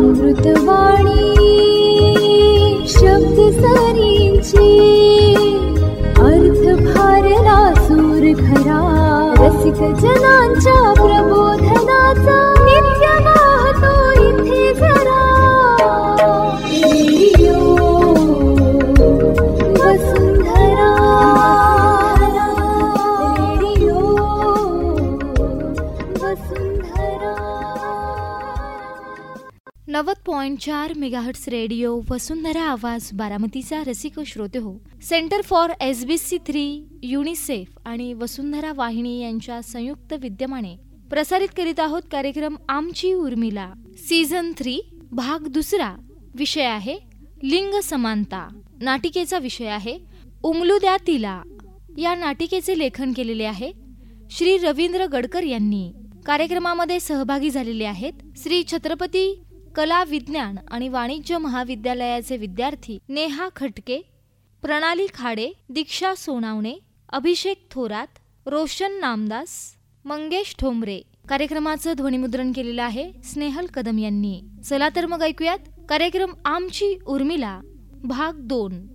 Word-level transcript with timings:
अमृतवाणी 0.00 1.24
शब्द 2.88 3.38
सरींची 3.56 4.70
अर्थ 6.20 6.62
भारला 6.84 7.58
सूर 7.86 8.24
खरा 8.38 8.80
रसिक 9.40 9.82
जनांच्या 10.00 10.80
प्रबोधनाचा 10.94 12.38
नव्वद 30.00 30.16
पॉईंट 30.26 30.58
चार 30.58 30.92
मेगाहर्ट्स 30.96 31.48
रेडिओ 31.48 32.00
वसुंधरा 32.10 32.62
आवाज 32.64 33.08
बारामतीचा 33.14 33.82
रसिक 33.86 34.18
श्रोते 34.26 34.58
हो. 34.58 34.72
Centre 35.02 35.42
for 35.42 35.70
S 35.80 36.04
B 36.04 36.16
C 36.18 36.38
three 36.46 36.62
UNICEF 37.02 37.78
आणि 37.86 38.12
वसुंधरा 38.14 38.72
वाहिनी 38.76 39.18
यांच्या 39.20 39.60
संयुक्त 39.62 40.12
विद्यमाने 40.12 40.74
प्रसारित 41.10 41.48
करीत 41.56 41.80
आहोत 41.80 42.02
कार्यक्रम 42.12 42.56
आमची 42.68 43.12
उर्मिला. 43.12 43.68
सीझन 44.08 44.50
थ्री 44.58 44.78
भाग 45.12 45.46
दुसरा 45.48 45.92
विषय 46.34 46.64
आहे 46.64 46.96
लिंग 47.42 47.78
समानता. 47.82 48.46
नाटिकेचा 48.80 49.38
विषय 49.38 49.66
आहे 49.66 49.98
उमलू 50.42 50.78
द्या 50.78 50.96
तिला. 51.06 51.40
या 51.98 52.14
नाटिकेचे 52.14 52.78
लेखन 52.78 53.12
केलेले 53.12 53.44
आहे 53.44 53.72
श्री 54.30 54.56
रवींद्र 54.58 55.06
गडकर 55.06 55.42
यांनी. 55.42 55.90
कार्यक्रमामध्ये 56.26 57.00
सहभागी 57.00 57.50
झालेले 57.50 57.84
आहेत 57.84 58.12
श्री 58.38 58.62
छत्रपती 58.72 59.28
कला 59.74 60.04
विज्ञान 60.04 60.56
आणि 60.70 60.88
वाणिज्य 60.88 61.38
महाविद्यालयाचे 61.38 62.36
विद्यार्थी 62.36 62.98
नेहा 63.08 63.48
खटके 63.56 64.02
प्रणाली 64.62 65.06
खाडे 65.14 65.50
दीक्षा 65.68 66.14
सोनावणे 66.14 66.74
अभिषेक 67.08 67.66
थोरात 67.70 68.06
रोशन 68.46 68.92
नामदास 68.92 69.48
मंगेश 70.04 70.54
ठोंबरे. 70.58 71.00
कार्यक्रमाचं 71.28 71.92
ध्वनिमुद्रण 71.96 72.52
केलेलं 72.52 72.82
आहे 72.82 73.12
स्नेहल 73.24 73.66
कदम 73.66 73.98
यांनी. 73.98 74.42
चला 74.64 74.88
तर 74.96 75.06
मग 75.06 75.22
ऐकूयात 75.22 75.58
कार्यक्रम 75.88 76.32
आमची 76.44 76.98
उर्मिला 77.06 77.60
भाग 78.04 78.32
दोन. 78.36 78.86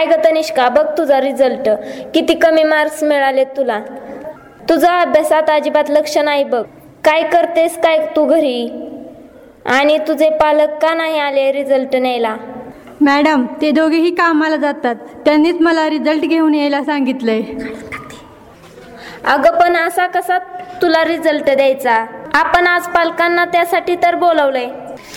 काय 0.00 0.06
ग 0.06 0.24
तनिष्का? 0.24 0.68
बघ 0.68 0.84
तुझा 0.98 1.20
रिझल्ट 1.20 1.68
किती 2.14 2.34
कमी 2.34 2.62
मार्क्स 2.62 3.02
मिळाले 3.02 3.44
तुला. 3.44 3.78
तुझा 4.68 5.00
अभ्यासात 5.00 5.50
अजिबात 5.50 5.90
लक्ष 5.90 6.18
नाही 6.18 6.44
बघ. 6.44 6.62
काय 7.04 7.22
करतेस 7.22 7.76
काय 7.78 7.98
तू 8.16 8.24
घरी? 8.24 8.68
आणि 9.66 9.98
तुझे 9.98 10.30
पालक 10.30 10.78
का 10.82 10.94
नाही 10.94 11.18
आले 11.18 11.52
रिझल्ट 11.52 11.96
न्यायला? 11.96 12.36
मॅडम 13.00 13.46
ते 13.60 13.70
दोघेही 13.70 14.14
कामाला 14.14 14.56
जातात. 14.56 14.94
त्यांनीच 15.24 15.60
मला 15.60 15.88
रिझल्ट 15.90 16.24
घेऊन 16.24 16.54
यायला 16.54 16.82
सांगितलंय. 16.84 17.42
अगं 19.24 19.60
पण 19.60 19.76
असा 19.76 20.06
कसा 20.06 20.38
तुला 20.82 21.04
रिझल्ट 21.04 21.50
द्यायचा? 21.50 22.04
आपण 22.34 22.66
आज 22.66 22.88
पालकांना 22.88 23.44
त्यासाठी 23.44 23.96
तर 23.96 24.14
बोलवलंय. 24.14 24.68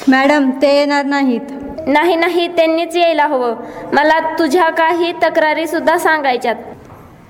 मॅडम 0.07 0.49
ते 0.49 0.77
येणार 0.77 1.05
नाहीत. 1.05 1.62
नाही 1.87 2.15
नाही 2.15 2.47
त्यांनीच 2.47 2.95
यायला 2.95 3.25
हवं. 3.25 3.55
मला 3.93 4.19
तुझ्या 4.39 4.69
काही 4.69 5.11
तक्रारी 5.11 5.67
सुद्धा 5.67 5.97
सांगायच्यात. 5.97 6.55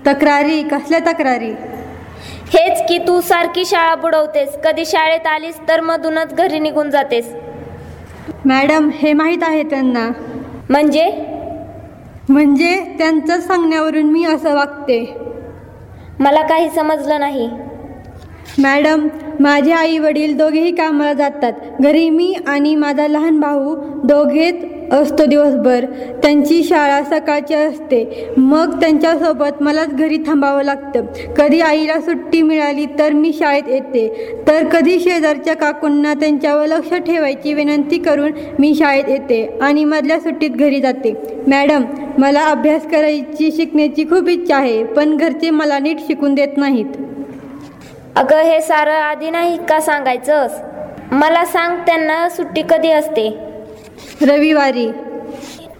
तक्रारी? 0.08 0.64
कसल्या 0.64 1.00
तक्रारी? 1.00 1.54
हेच 2.54 2.82
की 2.88 2.98
तू 2.98 3.22
सारखी 3.22 3.66
शाळा 3.66 3.96
बुडवतेस. 3.96 4.58
कधी 4.64 4.86
शाळेत 4.86 5.28
आलीस 5.28 5.60
तर 5.68 5.82
मधूनच 5.82 6.34
घरी 6.34 6.60
निघून 6.60 6.90
जातेस. 6.90 7.36
मॅडम 8.46 8.90
हे 8.94 9.14
माहीत 9.14 9.38
आहे 9.42 9.64
त्यांना. 9.64 10.12
म्हणजे? 10.70 11.26
म्हणजे 12.30 12.96
त्यांचं 12.98 13.40
सांगण्यावरून 13.40 14.04
मी 14.04 14.26
असं 14.26 14.56
वागते. 14.56 15.18
मला 16.20 16.42
काही 16.42 16.70
समजलं 16.70 17.20
नाही. 17.20 17.50
मॅडम 18.58 19.08
माझे 19.40 19.72
आई 19.72 19.98
वडील 19.98 20.38
दोघेही 20.38 20.72
कामाला 20.76 21.14
जातात. 21.14 21.54
घरी 21.82 22.10
मी 22.10 22.34
आणि 22.48 22.76
माझा 22.76 23.08
लहान 23.08 23.40
भाऊ 23.40 23.76
दोघेच 24.04 24.64
असतो 24.92 25.26
दिवसभर. 25.26 25.86
त्यांची 26.24 26.64
शाळा 26.64 27.02
सकाळची 27.04 27.54
असते. 27.54 28.34
मग 28.38 28.80
त्यांच्यासोबत 28.82 29.62
मलाच 29.64 29.94
घरी 29.96 30.18
थांबावं 30.18 30.64
लागतं. 30.64 31.06
कधी 31.38 31.60
आईला 31.60 32.00
सुट्टी 32.02 32.42
मिळाली 32.42 32.86
तर 33.00 33.14
मी 33.14 33.32
शाळेत 33.34 33.70
येते. 33.70 34.08
तर 34.48 34.68
कधी 34.68 35.00
शेजारच्या 35.00 35.56
काकूंना 35.56 36.14
त्यांच्यावर 36.14 36.68
लक्ष 36.68 36.94
ठेवायची 36.98 37.54
विनंती 37.54 37.98
करून 37.98 38.32
मी 38.60 38.74
शाळेत 38.76 39.10
येते 39.10 39.46
आणि 39.62 39.84
मधल्या 39.84 40.20
सुट्टीत 40.20 40.52
घरी 40.52 40.82
जाते. 40.82 41.14
मॅडम 41.48 41.84
मला 42.18 42.42
अभ्यास 42.42 42.86
करायची 42.88 43.52
शिकण्याची 43.52 44.04
खूप 44.04 44.30
इच्छा 44.30 44.56
आहे 44.58 44.84
पण 44.84 45.16
घरचे 45.18 45.50
मला 45.50 45.80
नीट 45.80 46.00
शिकून 46.00 46.34
देत 46.36 46.58
नाहीत. 46.58 46.86
अगं 48.16 48.42
हे 48.42 48.62
सारं 48.62 48.94
आधी 48.94 49.30
नाही 49.30 49.58
का 49.66 49.80
सांगायचंस? 49.80 50.52
मला 51.12 51.46
सांग 51.46 51.78
त्यांना 51.78 52.30
सुट्टी 52.30 52.62
कधी 52.70 52.92
असते? 52.92 53.30
रविवारी. 54.22 54.92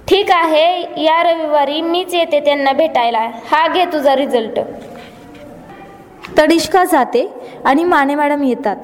ठीक 0.08 0.32
आहे 0.32 1.04
या 1.04 1.22
रविवारी 1.24 1.82
मीच 1.82 2.14
येते 2.14 2.40
त्यांना 2.40 2.72
भेटायला. 2.72 3.20
हा 3.52 3.68
घे 3.68 3.86
तुझा 3.86 4.16
रिझल्ट 4.16 4.60
तडिष्का 6.38 6.84
जाते 6.84 7.28
आणि 7.66 7.84
माने 7.84 8.16
मॅडम 8.16 8.44
येतात. 8.44 8.76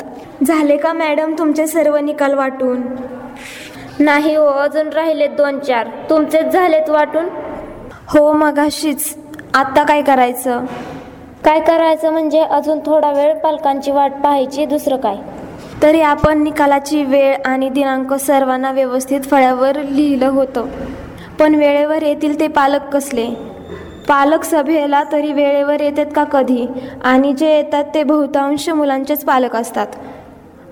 झाले 0.47 0.77
का 0.77 0.93
मॅडम 0.93 1.33
तुमचे 1.39 1.67
सर्व 1.67 1.97
निकाल 1.97 2.33
वाटून? 2.33 2.81
नाही 3.99 4.35
हो 4.35 4.45
अजून 4.45 4.89
राहिलेत 4.89 5.29
दोन 5.29 5.59
चार. 5.59 5.88
तुमचेच 6.09 6.45
झालेत 6.45 6.89
वाटून? 6.89 7.27
हो 8.07 8.31
मगाशीच. 8.33 9.15
आत्ता 9.53 9.83
काय 9.83 10.01
करायचं? 10.01 10.65
काय 11.45 11.59
करायचं 11.59 12.11
म्हणजे 12.11 12.39
अजून 12.39 12.79
थोडा 12.85 13.11
वेळ 13.11 13.33
पालकांची 13.33 13.91
वाट 13.91 14.11
पाहायची 14.11 14.66
दुसरं 14.66 14.97
काय? 14.97 15.16
तरी 15.83 16.01
आपण 16.01 16.44
निकालाची 16.44 17.03
वेळ 17.03 17.35
आणि 17.45 17.69
दिनांक 17.69 18.13
सर्वांना 18.13 18.72
व्यवस्थित 18.72 19.22
फळ्यावर 19.22 19.77
लिहिलं 19.83 20.27
होतं. 20.27 20.66
पण 21.39 21.55
वेळेवर 21.55 22.01
येतील 22.01 22.39
ते 22.39 22.47
पालक 22.47 22.81
कसले? 22.81 23.27
पालक 24.07 24.44
सभेला 24.44 25.03
तरी 25.11 25.33
वेळेवर 25.33 25.81
येतात 25.81 26.05
का 26.16 26.23
कधी? 26.23 26.67
आणि 27.03 27.33
जे 27.33 27.56
येतात 27.56 27.83
ते 27.94 28.03
बहुतांश 28.03 28.69
मुलांचेच 28.69 29.25
पालक 29.25 29.56
असतात. 29.56 29.88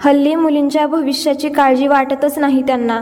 हल्ली 0.01 0.35
मुलींच्या 0.35 0.87
भविष्याची 0.87 1.49
काळजी 1.49 1.87
वाटतच 1.87 2.39
नाही 2.39 2.61
त्यांना. 2.61 3.01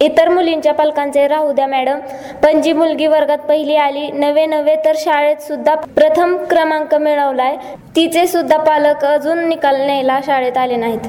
इतर 0.00 0.28
मुलींच्या 0.28 0.74
पालकांचे 0.74 1.28
राहू 1.28 1.52
द्या 1.52 1.66
मॅडम. 1.66 1.98
पण 2.42 2.62
जी 2.62 2.72
मुलगी 2.72 3.06
वर्गात 3.06 3.38
पहिली 3.38 3.76
आली 3.76 4.10
नवे 4.10 4.46
नवे 4.46 4.76
तर 4.84 4.92
शाळेत 4.96 5.36
सुद्धा 5.36 5.74
प्रथम 5.74 6.36
क्रमांक 6.50 6.94
मिळवलाय. 6.94 7.56
तिचे 7.96 8.26
सुद्धा 8.26 8.56
पालक 8.56 9.04
अजून 9.04 9.48
निकाल 9.48 9.76
न्यायला 9.76 10.20
शाळेत 10.26 10.58
आले 10.58 10.76
नाहीत. 10.76 11.00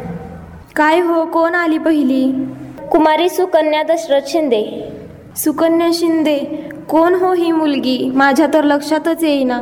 काय 0.76 1.00
हो? 1.00 1.26
कोण 1.26 1.56
आली 1.56 1.78
पहिली? 1.78 2.46
कुमारी 2.92 3.30
सुकन्या 3.30 3.84
दशरथ 3.84 4.22
शिंदे. 4.28 4.92
सुकन्या 5.38 5.90
शिंदे? 5.94 6.38
कोण 6.90 7.14
हो 7.14 7.34
ही 7.34 7.52
मुलगी? 7.52 8.12
माझ्या 8.14 8.48
तर 8.54 8.64
लक्षातच 8.64 9.24
येईना. 9.24 9.62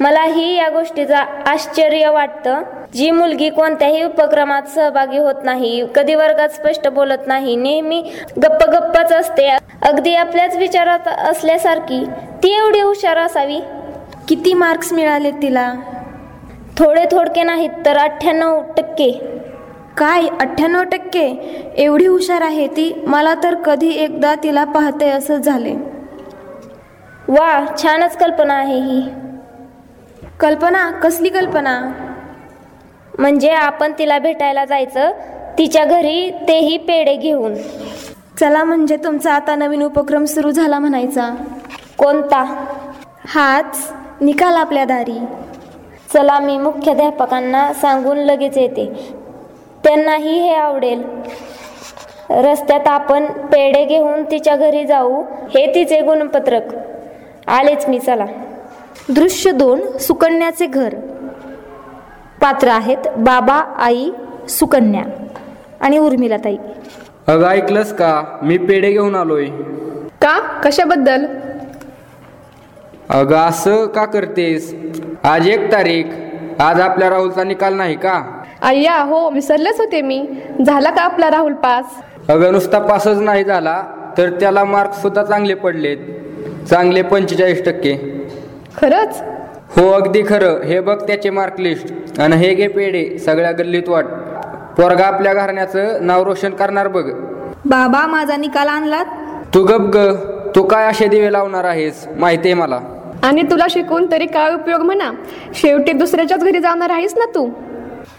मलाही 0.00 0.56
या 0.56 0.68
गोष्टीचा 0.68 1.18
आश्चर्य 1.46 2.08
वाटतं. 2.08 2.62
जी 2.96 3.10
मुलगी 3.10 3.48
कोणत्याही 3.50 4.02
उपक्रमात 4.02 4.62
सहभागी 4.62 5.18
होत 5.18 5.34
नाही 5.44 5.84
कधी 5.94 6.14
वर्गात 6.14 6.48
स्पष्ट 6.48 6.88
बोलत 6.88 7.26
नाही 7.26 7.56
नेहमी 7.56 8.00
गप्प 8.42 8.64
गप्पच 8.70 9.12
असते. 9.12 9.48
अगदी 9.82 10.14
आपल्याच 10.14 10.56
विचारात 10.56 11.08
असल्यासारखी 11.08 12.04
ती 12.42 12.52
एवढी 12.52 12.80
हुशार 12.80 13.18
असावी? 13.18 13.60
किती 14.28 14.54
मार्क्स 14.54 14.92
मिळाले 14.92 15.30
तिला? 15.30 15.72
थोडे 16.78 17.04
थोडके 17.10 17.42
नाहीत 17.42 17.70
तर 17.86 17.96
अठ्ठ्याण्णव 17.96 18.60
टक्के. 18.76 19.10
काय 19.98 20.26
अठ्ठ्याण्णव 20.40 20.82
टक्के? 20.82 21.26
एवढी 21.76 22.06
हुशार 22.06 22.42
आहे 22.42 22.66
ती? 22.66 22.92
मला 23.06 23.34
तर 23.42 23.54
कधी 23.54 23.90
एकदा 23.90 24.34
तिला 24.42 24.64
पाहते 24.64 25.10
असं 25.10 25.36
झाले. 25.36 25.74
वा 27.28 27.64
छानच 27.82 28.16
कल्पना 28.16 28.54
आहे 28.54 28.80
ही. 28.80 29.02
कल्पना? 30.40 30.90
कसली 30.90 31.28
कल्पना? 31.28 31.80
म्हणजे 33.18 33.50
आपण 33.50 33.92
तिला 33.98 34.18
भेटायला 34.18 34.64
जायचं 34.64 35.10
तिच्या 35.58 35.84
घरी 35.84 36.30
तेही 36.48 36.76
पेढे 36.76 37.16
घेऊन. 37.16 37.54
चला 38.40 38.64
म्हणजे 38.64 38.96
तुमचा 38.96 39.32
आता 39.32 39.56
नवीन 39.56 39.82
उपक्रम 39.82 40.24
सुरू 40.24 40.50
झाला 40.50 40.78
म्हणायचा. 40.78 41.34
कोणता? 41.98 42.64
हाच 43.26 43.92
निकाल 44.20 44.54
आपल्या 44.54 44.84
दारी. 44.84 45.18
चला 46.14 46.38
मी 46.38 46.58
मुख्याध्यापकांना 46.58 47.72
सांगून 47.72 48.18
लगेच 48.18 48.58
येते. 48.58 49.14
त्यांनाही 49.84 50.38
हे 50.38 50.54
आवडेल. 50.54 51.02
रस्त्यात 52.30 52.88
आपण 52.88 53.24
पेढे 53.24 53.84
घेऊन 53.84 54.24
तिच्या 54.30 54.56
घरी 54.56 54.84
जाऊ 54.84 55.22
हे 55.54 55.74
तिचे 55.74 56.00
गुणपत्रक. 56.00 56.62
आलेच 57.46 57.86
मी 57.88 57.98
चला. 57.98 58.26
दृश्य 59.08 59.50
दोन 59.50 59.98
सुकन्याचे 59.98 60.66
घर. 60.66 60.94
पात्र 62.44 62.68
आहेत. 62.68 63.06
बाबा 63.16 63.54
आई 63.78 64.10
सुकन्या 64.48 65.02
आणि 65.80 65.98
उर्मिलाताई 65.98 66.56
अगं 67.26 67.46
ऐकलंस 67.46 67.92
का? 67.92 68.22
मी 68.42 68.58
पेढे 68.58 68.90
घेऊन 68.92 69.14
आलोय. 69.14 69.46
का? 70.22 70.38
कशाबद्दल? 70.64 71.24
अगं 73.08 73.36
असं 73.36 73.86
का 73.86 74.04
करतेस? 74.04 74.74
आज 75.24 75.48
एक 75.48 75.72
तारीख. 75.72 76.04
आज 76.58 76.80
आपल्या 76.80 77.10
राहुलचा 77.10 77.44
निकाल 77.44 77.74
नाही 77.74 77.94
का? 77.94 78.20
अय्या 78.62 79.00
हो 79.02 79.30
विसरलेच 79.30 79.80
होते 79.80 80.02
मी. 80.02 80.28
झाला 80.66 80.90
का 80.90 81.02
आपला 81.02 81.30
राहुल 81.30 81.52
पास? 81.52 81.84
अगं 82.30 82.52
नुसता 82.52 82.78
पासच 82.78 83.20
नाही 83.20 83.44
झाला 83.44 83.82
तर 84.18 84.30
त्याला 84.30 84.64
मार्क 84.64 84.92
सुद्धा 84.92 85.22
चांगले 85.22 85.54
पडलेत. 85.54 85.98
चांगले 86.70 87.02
पंचेचाळीस 87.02 87.64
टक्के. 87.64 87.94
खरंच? 88.76 89.22
हो 89.76 89.88
अगदी 89.90 90.22
खरं. 90.22 90.60
हे 90.64 90.80
बघ 90.80 90.96
त्याचे 91.02 91.30
मार्क 91.30 91.60
लिस्ट 91.60 92.20
आणि 92.20 92.36
हे 92.36 92.54
घे 92.54 92.66
पेढे 92.68 93.18
सगळ्या 93.18 93.50
गल्लीत 93.52 93.88
वाट. 93.88 94.04
पोरगा 94.76 95.04
आपल्या 95.04 95.32
घराण्याचं 95.34 96.06
नाव 96.06 96.22
रोशन 96.22 96.50
करणार 96.50 96.88
बघ. 96.88 97.04
बाबा 97.64 98.06
माझा 98.06 98.36
निकाल 98.36 98.68
आणलात? 98.68 99.04
तू 99.54 99.62
गप 99.64 99.90
ग. 99.96 100.14
तू 100.56 100.62
काय 100.62 100.86
असे 100.86 101.06
दिवे 101.06 101.32
लावणार 101.32 101.64
आहेस? 101.64 102.06
माहिती 102.18 102.48
आहे 102.48 102.54
मला. 102.54 102.80
आणि 103.22 103.42
तुला 103.42 103.66
शिकून 103.70 104.10
तरी 104.12 104.26
काय 104.26 104.54
उपयोग 104.54 104.80
म्हणा? 104.80 105.10
शेवटी 105.54 105.92
दुसऱ्याच्याच 105.92 106.44
घरी 106.44 106.58
जाणार 106.58 106.90
आहेस 106.90 107.14
ना 107.16 107.24
तू? 107.34 107.48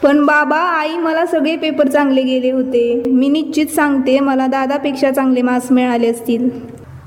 पण 0.03 0.25
बाबा 0.25 0.57
आई 0.57 0.97
मला 0.97 1.25
सगळे 1.25 1.55
पेपर 1.55 1.87
चांगले 1.87 2.21
गेले 2.21 2.51
होते. 2.51 3.03
मी 3.07 3.27
निश्चित 3.29 3.65
सांगते 3.65 4.19
मला 4.19 4.47
दादापेक्षा 4.47 5.11
चांगले 5.11 5.41
मार्क्स 5.41 5.71
मिळाले 5.71 6.09
असतील. 6.09 6.49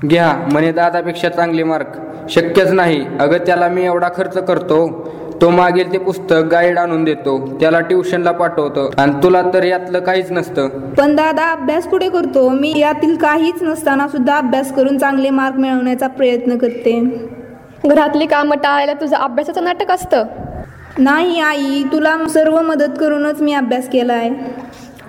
घ्या 0.05 0.33
म्हणे 0.51 0.71
दादापेक्षा 0.71 1.29
चांगले 1.29 1.63
मार्क 1.63 1.87
शक्यच 2.29 2.71
नाही. 2.71 3.05
अगं 3.19 3.37
त्याला 3.37 3.67
मी 3.67 3.85
एवढा 3.85 4.09
खर्च 4.17 4.37
करतो. 4.37 5.09
तो 5.41 5.49
मागेल 5.49 5.93
ते 5.93 5.97
पुस्तक 5.97 6.33
गाईड 6.33 6.77
आणून 6.77 7.03
देतो. 7.03 7.57
त्याला 7.59 7.79
ट्युशनला 7.79 8.31
पाठवतो. 8.31 8.91
आणि 8.97 9.11
तुला 9.23 9.41
तर 9.53 9.63
यातलं 9.63 9.99
काहीच 9.99 10.31
नसतं. 10.31 10.67
पण 10.67 11.15
दादा 11.15 11.51
अभ्यास 11.51 11.87
कुठे 11.87 12.09
करतो? 12.09 12.49
मी 12.49 12.73
यातील 12.79 13.15
काहीच 13.15 13.63
नसताना 13.63 14.07
सुद्धा 14.07 14.37
अभ्यास 14.37 14.73
करून 14.73 14.97
चांगले 14.97 15.29
मार्क 15.29 15.55
मिळवण्याचा 15.55 16.07
प्रयत्न 16.07 16.57
करते. 16.57 17.27
घरातली 17.85 18.25
कामं 18.25 18.57
टाळायला 18.57 18.93
तुझं 18.93 19.15
अभ्यासाचं 19.15 19.63
नाटक 19.63 19.91
असतं. 19.91 20.25
नाही 20.97 21.39
आई. 21.39 21.83
तुला 21.91 22.17
सर्व 22.33 22.61
मदत 22.61 22.91
करूनच 22.99 23.41
मी 23.41 23.53
अभ्यास 23.53 23.89
केलाय. 23.89 24.29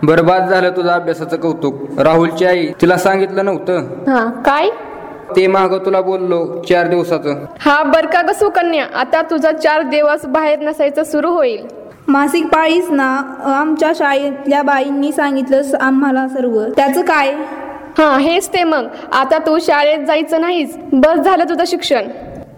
बरबाद 0.03 0.49
झालं 0.49 0.71
तुझं 0.71 0.89
अभ्यासाचं 0.89 1.37
कौतुक. 1.37 2.01
राहुलची 2.01 2.45
आई 2.45 2.67
तिला 2.67 2.97
सांगितलं 2.97 3.45
नव्हतं? 3.45 3.79
हा 4.09 4.31
काय? 4.47 4.69
ते 5.37 5.47
माग 5.47 5.75
तुला 5.75 6.01
बोललो 6.01 6.63
चार 6.69 6.87
दिवसाचं. 6.87 7.45
हा 7.61 7.83
बर 7.83 8.07
का 8.07 8.23
ग 8.23 8.31
सुकन्या? 8.31 8.87
आता 8.95 9.23
तुझा 9.23 9.53
चार 9.53 9.83
दिवस 9.83 10.27
बाहेर 10.27 10.59
नसायचं 10.59 11.05
सुरू 11.05 11.31
होईल. 11.31 11.67
मासिक 12.09 12.47
पाळीस 12.47 12.91
ना 12.91 13.23
आमच्या 13.45 13.93
शाळेतल्या 13.97 14.63
बाईंनी 14.63 15.13
सांगितलं 15.13 15.63
स- 15.63 15.75
आम्हाला 15.75 16.29
सर्व. 16.29 16.65
त्याचं 16.77 17.01
काय? 17.03 17.35
हा 17.99 18.19
हेच 18.19 18.49
ते 18.49 18.65
मग. 18.65 18.87
आता 19.13 19.39
तू 19.39 19.59
शाळेत 19.59 20.07
जायचं 20.07 20.41
नाहीस. 20.41 20.77
बस 20.93 21.17
झालं 21.17 21.45
तुझं 21.45 21.65
शिक्षण. 21.67 22.09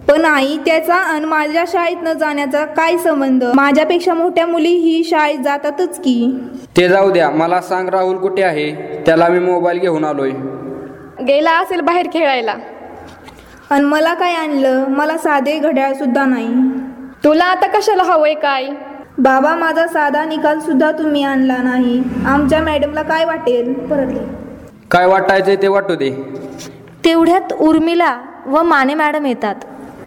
पण 0.08 0.24
आई 0.24 0.56
त्याचा 0.66 0.94
आणि 0.94 1.24
माझ्या 1.24 1.64
शाळेत 1.68 1.96
न 2.02 2.12
जाण्याचा 2.12 2.64
काय 2.64 2.96
संबंध? 2.96 3.44
माझ्यापेक्षा 3.54 4.14
मोठ्या 4.14 4.46
मुली 4.46 4.68
ही 4.68 5.04
शाळेत 5.04 5.38
जातातच 5.38 5.98
की. 6.00 6.38
ते 6.76 6.88
जाऊ 6.88 7.10
द्या. 7.10 7.30
मला 7.30 7.60
सांग 7.60 7.88
राहुल 7.88 8.16
कुठे 8.16 8.42
आहे? 8.42 8.72
त्याला 9.06 9.28
मी 9.28 9.38
मोबाईल 9.38 9.78
घेऊन 9.78 10.04
आलोय. 10.04 10.30
गेला 11.22 11.58
असेल 11.58 11.80
बाहेर 11.80 12.06
खेळायला. 12.06 12.54
आणि 13.70 13.84
मला 13.84 14.14
काय 14.14 14.34
आणलं? 14.34 14.84
मला 14.88 15.18
साधे 15.18 15.58
घड्याळ 15.58 15.92
सुद्धा 15.92 16.24
नाही. 16.24 16.48
तुला 17.24 17.44
आता 17.44 17.66
कशाला 17.66 18.02
हवंय 18.02 18.34
काय? 18.34 18.64
बाबा 19.18 19.54
माझा 19.54 19.86
साधा 19.86 20.24
निकाल 20.24 20.60
सुद्धा 20.60 20.90
तुम्ही 20.90 21.22
आणला 21.22 21.56
नाही. 21.56 22.02
आमच्या 22.26 22.62
मॅडमला 22.62 23.02
काय 23.02 23.24
वाटेल? 23.24 23.72
परत 23.72 24.06
काय 24.90 25.06
वाटायचंय 25.06 25.56
ते 25.56 25.68
वाटू 25.68 25.94
दे. 25.94 26.10
तेवढ्यात 27.04 27.52
उर्मिला 27.52 28.18
व 28.46 28.62
माने 28.62 28.94
मॅडम 28.94 29.26
येतात. 29.26 29.54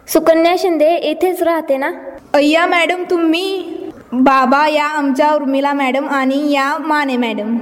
सुकन्या 0.08 0.54
शिंदे 0.58 0.96
इथेच 0.96 1.42
राहते 1.42 1.76
ना? 1.76 1.90
अय्या 2.34 2.66
मॅडम 2.66 3.02
तुम्ही? 3.10 3.76
बाबा 4.12 4.68
या 4.68 4.86
आमच्या 4.86 5.34
उर्मिला 5.34 5.72
मॅडम 5.72 6.08
आणि 6.08 6.52
या 6.52 6.78
माने 6.78 7.16
मॅडम. 7.16 7.58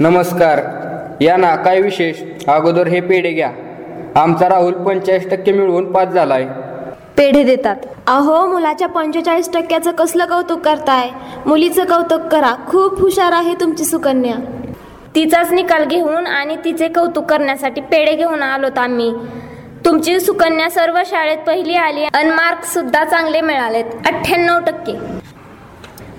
नमस्कार. 0.00 0.60
या 1.20 1.36
ना 1.36 1.56
काय 1.56 1.80
विशेष. 1.80 2.48
अगोदर 2.48 2.86
हे 2.86 3.00
पेढे 3.00 3.30
घ्या. 3.30 3.50
आमचा 4.14 4.48
राहुल 4.48 4.72
पंचेचाळीस 4.72 5.30
टक्के 5.30 5.52
मिळवून 5.52 5.92
पास 5.92 6.08
झालाय. 6.08 6.44
पेढे 7.16 7.42
देतात. 7.42 7.76
अहो 8.06 8.46
मुलाच्या 8.46 8.88
पंचेचाळीस 8.88 9.52
टक्क्याचं 9.52 9.90
कसलं 9.90 10.24
कौतुक 10.24 10.60
करताय? 10.60 11.08
मुलीचं 11.46 11.84
कौतुक 11.84 12.20
करा. 12.20 12.54
खूप 12.68 13.00
हुशार 13.00 13.32
आहे 13.32 13.54
तुमची 13.54 13.84
सुकन्या. 13.84 14.34
तिचाच 15.14 15.52
निकाल 15.52 15.84
घेऊन 15.84 16.26
आणि 16.26 16.56
तिचे 16.64 16.88
कौतुक 16.88 17.24
करण्यासाठी 17.24 17.80
पेढे 17.80 18.16
घेऊन 18.16 18.42
आलोत 18.42 18.78
आम्ही. 18.78 19.14
तुमची 19.86 20.20
सुकन्या 20.20 20.70
सर्व 20.70 20.98
शाळेत 21.06 21.38
पहिली 21.38 21.74
आली 21.74 22.04
आणि 22.04 22.30
मार्क 22.30 22.64
सुद्धा 22.64 23.04
चांगले 23.04 23.40
मिळालेत. 23.40 23.84
अठ्ठ्याण्णव 24.06 24.58
टक्के. 24.58 25.21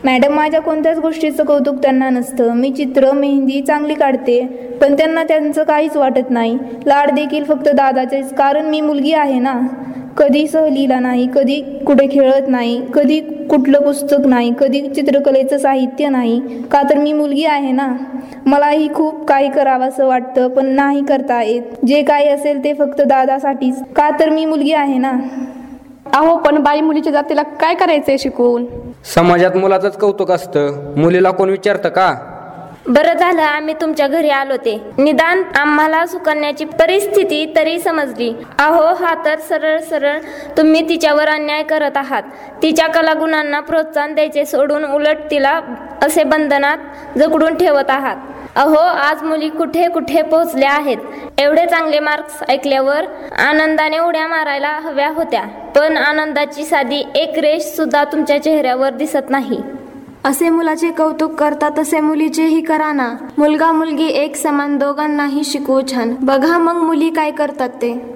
मॅडम 0.04 0.34
माझ्या 0.34 0.60
कोणत्याच 0.62 0.98
गोष्टीचं 1.00 1.44
कौतुक 1.46 1.76
त्यांना 1.82 2.10
नसतं. 2.10 2.54
मी 2.54 2.72
चित्र 2.72 3.12
मेहंदी 3.12 3.62
चांगली 3.62 3.94
काढते 3.94 4.40
पण 4.82 4.96
त्यांना 4.98 5.24
त्यांचं 5.24 5.64
काहीच 5.64 5.96
वाटत 5.98 6.30
नाही. 6.30 6.58
लाड 6.86 7.12
देखील 7.12 7.44
फक्त 7.44 7.70
दादाचेच 7.70 8.34
कारण 8.34 8.66
मी 8.66 8.82
मुलगी 8.82 9.14
आहे 9.14 9.40
ना. 9.40 9.60
कधी 10.18 10.48
सहलीला 10.48 11.00
नाही 11.00 11.28
कधी 11.36 11.60
कुठे 11.88 12.08
खेळत 12.08 12.48
नाही 12.48 12.82
कधी 12.94 13.20
कुठलं 13.50 13.82
पुस्तक 13.84 14.26
नाही 14.26 14.52
कधी 14.60 14.82
चित्रकलेचं 14.90 15.58
साहित्य 15.58 16.10
नाही. 16.10 16.40
का 16.72 16.82
तर 16.90 16.98
मी 16.98 17.14
मुलगी 17.14 17.46
आहे 17.46 17.72
ना. 17.72 17.88
मलाही 18.46 18.88
खूप 18.94 19.26
काही 19.28 19.50
करावंसं 19.50 20.06
वाटतं 20.08 20.48
पण 20.48 20.66
नाही 20.66 21.04
करता 21.06 21.42
येत. 21.42 21.86
जे 21.86 22.04
काही 22.04 22.28
असेल 22.30 22.64
ते 22.64 22.74
फक्त 22.74 23.02
दादासाठीच. 23.02 23.84
का 23.96 24.10
तर 24.20 24.30
मी 24.30 24.46
मुलगी 24.46 24.74
आहे 24.74 24.98
ना. 24.98 25.18
अहो 26.14 26.36
पण 26.38 26.64
बाई 26.64 26.82
मुलीच्या 26.82 27.14
जातीला 27.14 27.44
काय 27.60 27.76
करायचंय 27.76 28.18
शिकून? 28.18 28.66
समाजात 29.06 29.56
मुलाचंच 29.58 29.98
कौतुक 29.98 30.32
असतं. 30.32 30.94
मुलीला 30.98 31.32
कोण 31.32 31.50
विचारतं 31.50 31.90
का? 31.90 32.14
बरं 32.88 33.14
झालं 33.14 33.42
आम्ही 33.42 33.74
तुमच्या 33.82 34.08
घरी 34.08 34.30
आलो 34.30 34.56
ते. 34.58 34.76
निदान 34.98 35.44
आम्हाला 35.56 36.06
सुकन्याची 36.06 36.66
परिस्थिती 36.66 37.54
तरी 37.56 37.80
समजली. 37.80 38.34
अहो 38.60 38.94
हा 38.94 39.14
तर 39.26 39.40
सरळ 39.40 39.80
सरळ 39.80 40.18
तुम्ही 40.58 40.90
तिच्यावर 40.90 41.28
अन्याय 41.28 41.64
करत 41.64 41.98
आहात. 41.98 42.24
तिच्या 42.62 42.88
कलागुणांना 42.88 43.60
प्रोत्साहन 43.60 44.14
द्यायचे 44.14 44.46
सोडून 44.46 44.86
उलट 44.86 45.18
तिला 45.32 45.60
असे 46.02 46.24
बंधनात 46.24 46.78
जकडून 47.18 47.56
ठेवत 47.56 47.90
आहात. 47.90 48.16
अहो 48.56 48.78
आज 48.78 49.24
मुली 49.24 49.50
कुठे 49.50 49.88
कुठे 49.90 50.22
पोहोचल्या 50.22 50.72
आहेत? 50.72 50.98
एवढे 51.38 51.66
चांगले 51.66 52.00
मार्क्स 52.00 52.44
ऐकल्यावर 52.50 53.06
आनंदाने 53.38 54.00
उड्या 54.00 54.28
मारायला 54.28 54.68
हव्या 54.68 55.10
होत्या. 55.10 55.44
पण 55.76 55.98
आनंदाची 55.98 56.66
साधी 56.66 57.04
एक 57.16 57.40
रेष 57.40 57.64
सुद्धा 57.64 58.04
तुमच्या 58.04 58.44
चेहऱ्यावर 58.44 58.90
दिसत 58.90 59.30
नाही. 59.30 59.58
असे 60.24 60.50
मुलाचे 60.50 60.92
कौतुक 60.92 61.34
करता 61.34 61.70
तसे 61.78 62.00
मुलीचेही 62.00 62.62
करा 62.62 62.92
ना. 62.92 63.14
मुलगा 63.38 63.72
मुलगी 63.72 64.08
एक 64.08 64.36
समान 64.36 64.78
दोघांनाही 64.78 65.44
शिकवू 65.44 65.82
छान. 65.94 66.16
बघा 66.22 66.58
मग 66.58 66.76
मुली 66.76 67.10
काय 67.10 67.32
करतात 67.32 67.70
ते. 67.70 68.13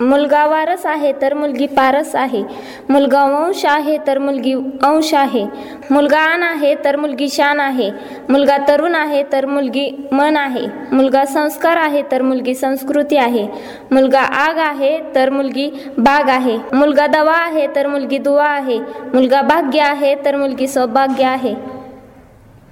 मुलगा 0.00 0.44
वारस 0.46 0.84
आहे 0.86 1.12
तर 1.12 1.34
मुलगी 1.34 1.66
पारस 1.68 2.14
आहे 2.16 2.42
मुलगा 2.90 3.24
वंश 3.24 3.64
आहे 3.66 3.96
तर 4.06 4.18
मुलगी 4.18 4.52
अंश 4.84 5.12
आहे 5.14 5.44
मुलगा 5.90 6.20
आन 6.24 6.42
आहे 6.42 6.74
तर 6.84 6.96
मुलगी 6.96 7.28
शान 7.28 7.60
आहे 7.60 7.90
मुलगा 8.30 8.56
तरुण 8.68 8.94
आहे 8.94 9.22
तर 9.32 9.46
मुलगी 9.46 9.90
मन 10.12 10.36
आहे 10.36 10.66
मुलगा 10.92 11.24
संस्कार 11.24 11.76
आहे 11.76 12.02
तर 12.10 12.22
मुलगी 12.22 12.54
संस्कृती 12.54 13.16
आहे 13.16 13.46
मुलगा 13.92 14.20
आग 14.20 14.58
आहे 14.58 14.98
तर 15.14 15.30
मुलगी 15.30 15.68
बाग 15.98 16.30
आहे 16.30 16.56
मुलगा 16.74 17.06
दवा 17.08 17.36
आहे 17.36 17.66
तर 17.76 17.86
मुलगी 17.86 18.18
दुवा 18.20 18.46
आहे 18.46 18.78
मुलगा 19.14 19.42
भाग्य 19.42 19.80
आहे 19.80 20.14
तर 20.24 20.36
मुलगी 20.36 20.68
सौभाग्य 20.68 21.24
आहे 21.24 21.54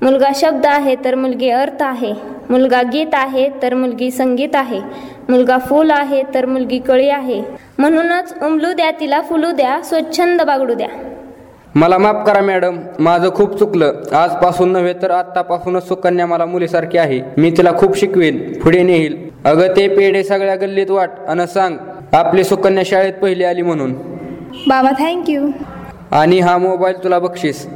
मुलगा 0.02 0.32
शब्द 0.34 0.66
आहे 0.66 0.96
तर 0.96 1.14
मुलगी 1.14 1.48
अर्थ 1.50 1.82
आहे 1.82 2.12
मुलगा 2.50 2.82
गीत 2.82 3.14
आहे 3.14 3.48
तर 3.62 3.74
मुलगी 3.74 4.10
संगीत 4.10 4.54
आहे 4.56 4.80
मुलगा 5.28 5.56
फूल 5.58 5.90
आहे 5.90 6.22
तर 6.34 6.46
मुलगी 6.46 6.78
कळी 6.78 7.08
आहे. 7.08 7.40
म्हणूनच 7.78 8.32
उमलू 8.42 8.72
द्या 8.72 8.90
तिला 8.90 9.20
फुलू 9.20 9.50
द्या 9.52 9.78
स्वच्छंद 9.84 10.42
बागडू 10.42 10.74
द्या. 10.74 10.88
मला 11.74 11.98
माफ 11.98 12.24
करा 12.26 12.40
मॅडम 12.40 12.76
माझं 12.98 13.30
खूप 13.34 13.58
चुकलं. 13.58 14.00
आजपासून 14.12 14.72
नव्हे 14.72 14.92
तर 15.02 15.10
आत्तापासूनच 15.10 15.88
सुकन्या 15.88 16.26
मला 16.26 16.44
मुलीसारखी 16.46 16.98
आहे. 16.98 17.20
मी 17.36 17.50
तिला 17.50 17.72
खूप 17.78 17.96
शिकवेन 17.96 18.38
पुढे 18.60 18.82
नेईल. 18.82 19.16
अगं 19.44 19.76
ते 19.76 19.86
पेढे 19.88 20.22
सगळ्या 20.24 20.54
गल्लीत 20.56 20.90
वाट 20.90 21.10
अन 21.28 21.44
सांग 21.46 21.76
आपली 22.12 22.44
सुकन्या 22.44 22.82
शाळेत 22.86 23.12
पहिली 23.12 23.44
आली 23.44 23.62
म्हणून. 23.62 23.92
बाबा 24.68 24.90
थँक्यू 24.98 25.46
आणि 26.10 26.38
हा 26.40 26.56
मोबाईल 26.58 27.02
तुला 27.04 27.18
बक्षीस. 27.18 27.66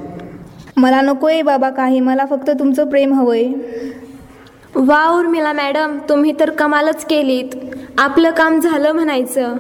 मला 0.77 1.01
नको 1.01 1.27
आहे 1.27 1.43
बाबा 1.43 1.71
काही 1.71 2.01
मला 2.01 2.25
फक्त 2.31 2.51
तुमचं 2.51 2.89
प्रेम 2.89 3.13
हवंय. 3.15 3.45
वा 4.75 5.07
उर्मिला 5.09 5.53
मॅडम. 5.53 5.99
तुम्ही 6.09 6.33
तर 6.41 6.51
कमालच 6.51 7.05
केलीत. 7.05 7.57
आपलं 7.99 8.31
काम 8.31 8.61
झालं 8.61 8.93
म्हणायचं. 8.93 9.55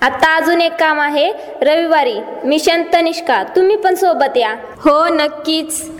आता 0.00 0.36
अजून 0.36 0.60
एक 0.60 0.72
काम 0.72 1.00
आहे. 1.00 1.32
रविवारी 1.62 2.20
मिशन 2.44 2.82
तनिष्का 2.92 3.42
तुम्ही 3.56 3.76
पण 3.76 3.94
सोबत 3.94 4.36
या. 4.36 4.54
हो 4.78 5.06
नक्कीच. 5.06 5.90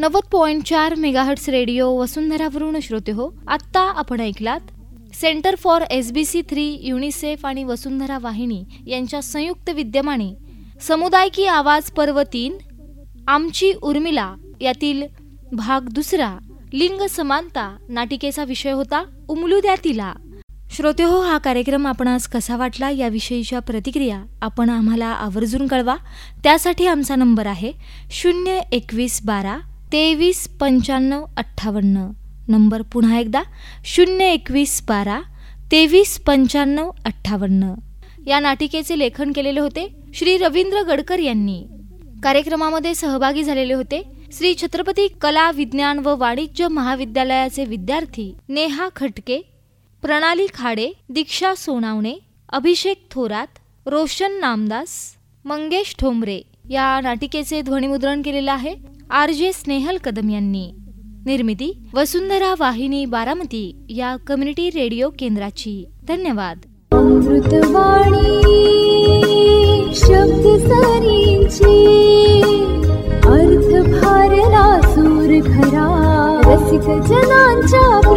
नव्वद 0.00 0.24
पॉईंट 0.32 0.62
चार 0.64 0.94
मेगाहर्ट्स 0.94 1.48
रेडिओ 1.48 1.88
वसुंधरावरून 1.96 2.78
श्रोते 2.82 3.12
हो. 3.12 3.28
आत्ता 3.48 3.80
आपण 3.98 4.20
ऐकलात 4.20 4.70
centre 5.14 5.54
for 5.54 5.82
S 5.90 6.10
B 6.12 6.24
C 6.24 6.40
three 6.50 6.64
UNICEF 6.82 7.44
आणि 7.46 7.64
वसुंधरा 7.64 8.18
वाहिनी 8.18 8.62
यांच्या 8.86 9.20
संयुक्त 9.22 9.70
विद्यमाने 9.70 10.30
समुदाय 10.86 11.28
की 11.28 11.46
आवाज 11.46 11.90
पर्व 11.90 12.22
तीन 12.32 12.56
आमची 13.28 13.72
उर्मिला 13.82 14.34
यातील 14.60 15.02
भाग 15.52 15.88
दुसरा 15.92 16.34
लिंग 16.72 17.06
समानता 17.10 17.68
नाटिकेचा 17.88 18.44
विषय 18.44 18.70
होता. 18.70 19.04
उमलू 19.28 19.60
द्या 19.60 19.74
तिला. 19.84 20.12
श्रोते 20.72 21.02
हो 21.02 21.20
हा 21.20 21.38
कार्यक्रम 21.38 21.86
आपणास 21.86 22.28
कसा 22.28 22.56
वाटला 22.56 22.90
याविषयीच्या 22.90 23.60
प्रतिक्रिया 23.60 24.22
आपण 24.42 24.70
आम्हाला 24.70 25.06
आवर्जून 25.06 25.66
कळवा. 25.66 25.96
त्यासाठी 26.44 26.86
आमचा 26.86 27.16
नंबर 27.16 27.46
आहे 27.46 27.72
शून्य 28.12 28.60
एकवीस 28.72 29.20
बारा 29.24 29.58
तेवीस 29.92 30.48
पंच्याण्णव 30.48 31.24
अठ्ठावन्न. 31.36 32.10
नंबर 32.48 32.82
पुन्हा 32.82 33.18
एकदा. 33.18 33.42
शून्य 33.84 34.24
एकवीस 34.24 34.82
बारा. 34.88 35.20
तेवीस 35.72 36.20
पंच्याण्णव 36.20 36.90
अठ्ठावन्न. 37.04 37.74
या 38.26 38.40
नाटिकेचे 38.40 38.98
लेखन 38.98 39.32
केलेले 39.32 39.60
होते 39.60 39.88
श्री 40.14 40.38
रवींद्र 40.38 40.82
गडकर 40.82 41.18
यांनी. 41.18 41.64
कार्यक्रमामध्ये 42.22 42.94
सहभागी 42.94 43.42
झालेले 43.42 43.74
होते 43.74 44.02
श्री 44.32 44.54
छत्रपती 44.54 45.08
कला 45.08 45.50
विज्ञान 45.50 45.98
व 45.98 46.16
वाणिज्य 46.16 46.68
महाविद्यालयाचे 46.68 47.64
विद्यार्थी 47.64 48.34
नेहा 48.48 48.88
खटके 48.96 49.42
प्रणाली 50.02 50.46
खाडे 50.54 50.90
दीक्षा 51.08 51.54
सोनावणे 51.54 52.14
अभिषेक 52.48 53.06
थोरात 53.10 53.46
रोशन 53.86 54.32
नामदास 54.40 54.88
मंगेश 55.44 55.94
ठोंबरे. 55.98 56.40
या 56.70 57.00
नाटिकेचे 57.00 57.62
ध्वनिमुद्रण 57.62 58.22
केलेलं 58.22 58.52
आहे. 58.52 58.89
आर 59.12 59.30
जे 59.30 59.52
स्नेहल 59.52 59.96
कदम 59.96 60.30
यांनी. 60.30 60.72
निर्मिती 61.26 61.88
वसुंधरा 61.94 62.54
वाहिनी 62.58 63.06
बारामती 63.06 63.76
या 63.88 64.16
कम्युनिटी 64.16 64.70
रेडिओ 64.70 65.08
केंद्राची. 65.18 65.86
धन्यवाद. 66.08 66.58
अमृतवाणी 66.92 68.40
अर्थ 73.26 73.90
भारला 73.90 74.80
सूर 74.80 75.40
खरा 75.40 76.40
रसिक 76.44 76.80
जनांच्या 76.80 78.09